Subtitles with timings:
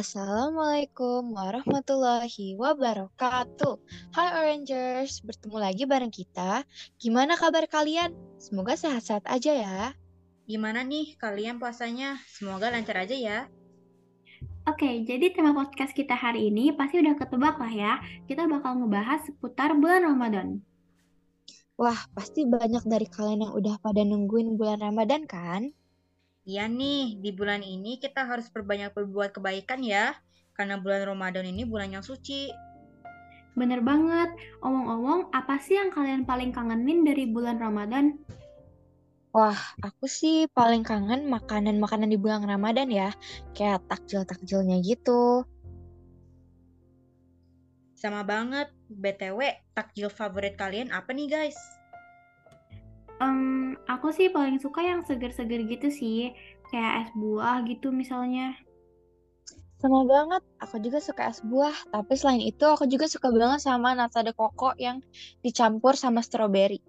[0.00, 3.76] Assalamualaikum warahmatullahi wabarakatuh.
[4.16, 6.64] Hai Orangers, bertemu lagi bareng kita.
[6.96, 8.16] Gimana kabar kalian?
[8.40, 9.92] Semoga sehat-sehat aja ya.
[10.48, 12.16] Gimana nih kalian puasanya?
[12.32, 13.38] Semoga lancar aja ya.
[14.64, 17.92] Oke, jadi tema podcast kita hari ini pasti udah ketebak lah ya.
[18.24, 20.64] Kita bakal ngebahas seputar bulan Ramadan.
[21.76, 25.76] Wah, pasti banyak dari kalian yang udah pada nungguin bulan Ramadan kan?
[26.48, 30.16] Iya nih, di bulan ini kita harus berbanyak berbuat kebaikan ya.
[30.56, 32.48] Karena bulan Ramadan ini bulan yang suci.
[33.52, 34.32] Bener banget.
[34.64, 38.16] Omong-omong, apa sih yang kalian paling kangenin dari bulan Ramadan?
[39.30, 43.14] Wah, aku sih paling kangen makanan-makanan di bulan Ramadan ya.
[43.54, 45.46] Kayak takjil-takjilnya gitu.
[47.94, 48.72] Sama banget.
[48.90, 49.38] BTW,
[49.76, 51.79] takjil favorit kalian apa nih guys?
[53.20, 56.32] Um, aku sih paling suka yang seger-seger gitu sih.
[56.72, 58.56] Kayak es buah gitu misalnya.
[59.80, 61.76] Sama banget, aku juga suka es buah.
[61.92, 65.00] Tapi selain itu, aku juga suka banget sama nata de coco yang
[65.40, 66.80] dicampur sama stroberi.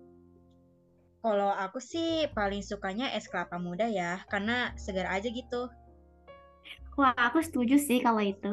[1.21, 5.69] Kalau aku sih paling sukanya es kelapa muda ya, karena segar aja gitu.
[6.99, 8.51] Wah, aku setuju sih kalau itu.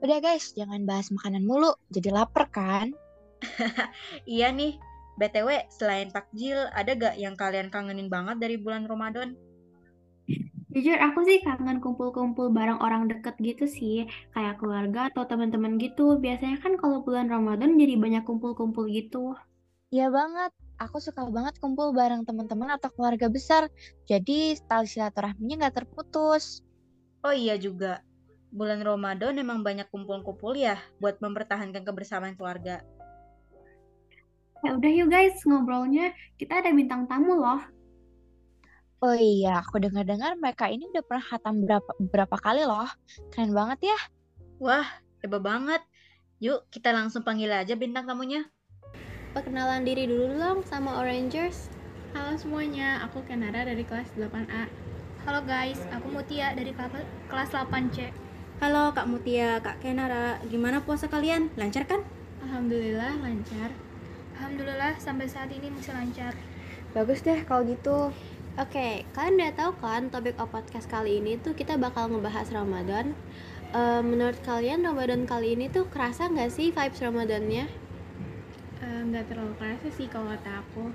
[0.00, 2.96] Udah guys, jangan bahas makanan mulu, jadi lapar kan?
[4.24, 4.80] iya nih,
[5.20, 9.36] BTW selain takjil, ada gak yang kalian kangenin banget dari bulan Ramadan?
[10.72, 16.16] Jujur aku sih kangen kumpul-kumpul bareng orang deket gitu sih, kayak keluarga atau teman-teman gitu.
[16.16, 19.36] Biasanya kan kalau bulan Ramadan jadi banyak kumpul-kumpul gitu.
[19.90, 23.66] Iya banget, aku suka banget kumpul bareng teman-teman atau keluarga besar.
[24.06, 26.62] Jadi tali silaturahminya nggak terputus.
[27.26, 28.00] Oh iya juga,
[28.54, 32.86] bulan Ramadan emang banyak kumpul-kumpul ya buat mempertahankan kebersamaan keluarga.
[34.60, 37.64] Ya udah yuk guys, ngobrolnya kita ada bintang tamu loh.
[39.00, 42.84] Oh iya, aku dengar-dengar mereka ini udah pernah hatam berapa berapa kali loh.
[43.32, 43.98] Keren banget ya.
[44.60, 44.84] Wah,
[45.24, 45.80] hebat banget.
[46.44, 48.44] Yuk, kita langsung panggil aja bintang tamunya.
[49.32, 51.72] Perkenalan diri dulu dong sama Orangers.
[52.12, 54.68] Halo semuanya, aku Kenara dari kelas 8A.
[55.24, 56.76] Halo guys, aku Mutia dari
[57.32, 58.12] kelas 8C.
[58.60, 61.48] Halo Kak Mutia, Kak Kenara, gimana puasa kalian?
[61.56, 62.04] Lancar kan?
[62.44, 63.72] Alhamdulillah lancar.
[64.40, 66.32] Alhamdulillah sampai saat ini masih lancar.
[66.96, 68.08] Bagus deh kalau gitu.
[68.56, 73.12] Oke, kalian udah tahu kan topik of podcast kali ini tuh kita bakal ngebahas Ramadan.
[73.76, 77.68] Uh, menurut kalian Ramadan kali ini tuh kerasa nggak sih vibes Ramadannya?
[78.80, 80.88] Nggak uh, terlalu kerasa sih kalau kata aku.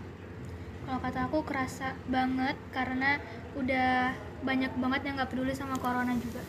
[0.89, 3.21] Kalau kata aku kerasa banget karena
[3.53, 6.41] udah banyak banget yang nggak peduli sama corona juga.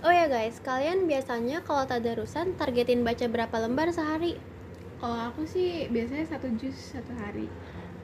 [0.00, 4.53] Oh ya guys, kalian biasanya kalau tadarusan targetin baca berapa lembar sehari?
[5.02, 7.50] Kalau aku sih biasanya satu jus satu hari.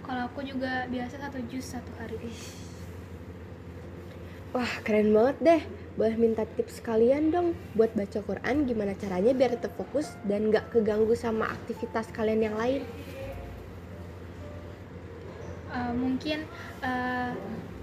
[0.03, 2.19] Kalau aku juga biasa satu jus satu hari.
[4.51, 5.63] Wah keren banget deh.
[5.95, 10.73] Boleh minta tips kalian dong buat baca Quran gimana caranya biar tetap fokus dan gak
[10.75, 12.83] keganggu sama aktivitas kalian yang lain.
[15.71, 16.51] Uh, mungkin
[16.83, 17.31] uh,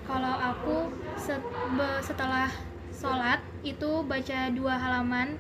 [0.04, 1.40] kalau aku set,
[2.04, 2.52] setelah
[2.92, 5.40] sholat itu baca dua halaman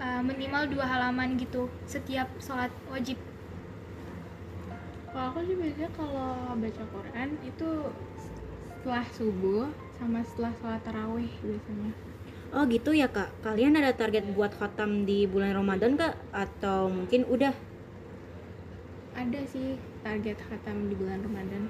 [0.00, 3.16] uh, minimal dua halaman gitu setiap sholat wajib.
[5.12, 7.70] Kalau aku sih biasanya kalau baca Quran itu
[8.76, 9.64] setelah subuh
[9.96, 11.92] sama setelah sholat tarawih biasanya.
[12.54, 16.14] Oh gitu ya kak, kalian ada target buat khatam di bulan Ramadan kak?
[16.30, 17.52] Atau mungkin udah?
[19.16, 21.66] Ada sih target khatam di bulan Ramadan.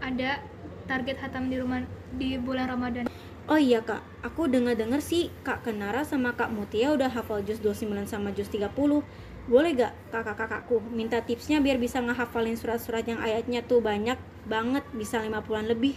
[0.00, 0.40] Ada
[0.88, 1.84] target khatam di rumah
[2.16, 3.04] di bulan Ramadan
[3.44, 8.08] Oh iya kak, aku dengar-dengar sih Kak Kenara sama Kak Mutia udah hafal juz 29
[8.08, 9.04] sama juz 30
[9.52, 14.16] Boleh gak kakak-kakakku minta tipsnya biar bisa ngehafalin surat-surat yang ayatnya tuh banyak
[14.48, 15.94] banget, bisa 50-an lebih?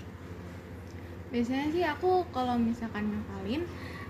[1.32, 3.64] Biasanya sih aku kalau misalkan ngafalin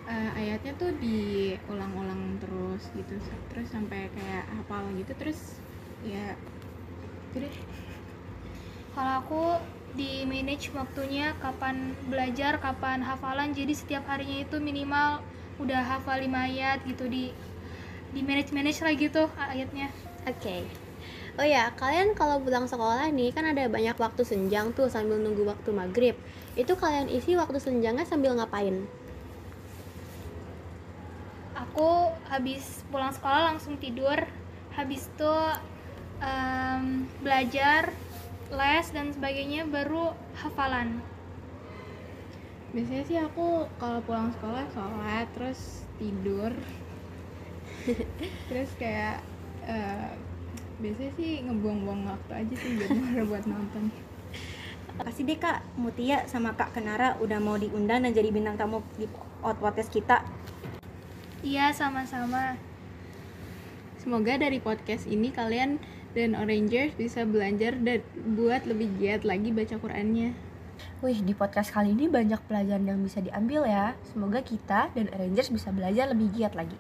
[0.06, 3.18] uh, ayatnya tuh diulang-ulang terus gitu
[3.50, 5.40] Terus sampai kayak hafal gitu terus
[6.06, 6.38] ya
[7.34, 7.54] gitu deh
[8.94, 9.42] Kalau aku
[9.98, 13.52] di manage waktunya kapan belajar kapan hafalan.
[13.52, 15.26] Jadi setiap harinya itu minimal
[15.58, 17.34] udah hafal 5 ayat gitu di
[18.14, 19.90] di manage manage lah gitu ayatnya.
[20.30, 20.38] Oke.
[20.38, 20.62] Okay.
[21.38, 25.44] oh ya kalian kalau pulang sekolah nih kan ada banyak waktu senjang tuh sambil nunggu
[25.50, 26.16] waktu maghrib.
[26.54, 28.86] Itu kalian isi waktu senjangnya sambil ngapain?
[31.58, 34.18] Aku habis pulang sekolah langsung tidur.
[34.74, 35.36] Habis itu
[36.22, 37.94] um, belajar
[38.52, 41.04] les dan sebagainya baru hafalan
[42.72, 46.52] biasanya sih aku kalau pulang sekolah sholat terus tidur
[48.52, 49.24] terus kayak
[49.68, 50.12] uh,
[50.78, 53.92] biasanya sih ngebuang-buang waktu aja sih biar buat nonton
[54.98, 59.06] Kasih deh kak Mutia sama kak Kenara udah mau diundang dan jadi bintang tamu di
[59.46, 60.26] podcast kita.
[61.46, 62.58] Iya, sama-sama.
[64.02, 65.78] Semoga dari podcast ini kalian
[66.18, 68.02] dan Orangers bisa belajar dan
[68.34, 70.34] buat lebih giat lagi baca Qurannya.
[71.06, 73.94] Wih, di podcast kali ini banyak pelajaran yang bisa diambil ya.
[74.10, 76.74] Semoga kita dan Rangers bisa belajar lebih giat lagi.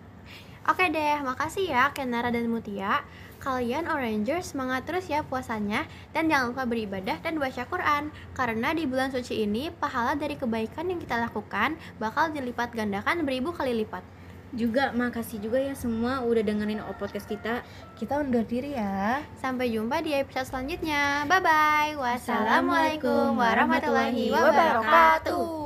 [0.65, 3.05] Oke deh, makasih ya Kenara dan Mutia.
[3.37, 5.85] Kalian Orangers semangat terus ya puasanya
[6.17, 10.89] dan jangan lupa beribadah dan baca Quran karena di bulan suci ini pahala dari kebaikan
[10.89, 14.16] yang kita lakukan bakal dilipat gandakan beribu kali lipat.
[14.55, 17.65] Juga makasih juga ya semua udah dengerin out podcast kita.
[17.99, 19.19] Kita undur diri ya.
[19.41, 21.27] Sampai jumpa di episode selanjutnya.
[21.27, 21.91] Bye bye.
[21.99, 25.56] Wassalamualaikum warahmatullahi wabarakatuh.